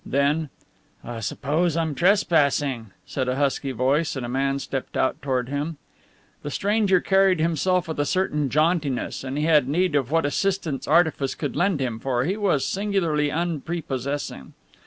Then: 0.03 0.49
"I 1.03 1.19
suppose 1.19 1.77
I'm 1.77 1.93
trespassing," 1.93 2.89
said 3.05 3.27
a 3.27 3.35
husky 3.35 3.71
voice, 3.71 4.15
and 4.15 4.25
a 4.25 4.29
man 4.29 4.57
stepped 4.57 4.97
out 4.97 5.21
toward 5.21 5.47
him. 5.47 5.77
The 6.41 6.49
stranger 6.49 6.99
carried 6.99 7.39
himself 7.39 7.87
with 7.87 7.99
a 7.99 8.05
certain 8.05 8.49
jauntiness, 8.49 9.23
and 9.23 9.37
he 9.37 9.43
had 9.43 9.67
need 9.67 9.93
of 9.93 10.09
what 10.09 10.25
assistance 10.25 10.87
artifice 10.87 11.35
could 11.35 11.55
lend 11.55 11.79
him, 11.81 11.99
for 11.99 12.23
he 12.23 12.35
was 12.35 12.65
singularly 12.65 13.29
unprepossessing. 13.29 14.53